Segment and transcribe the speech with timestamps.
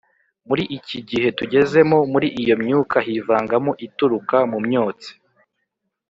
[0.47, 5.11] muri iki gihe tugezemo, muri iyo myuka hivangamo ituruka mu myotsi